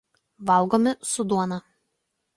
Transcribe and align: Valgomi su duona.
Valgomi 0.49 0.95
su 1.11 1.29
duona. 1.33 1.63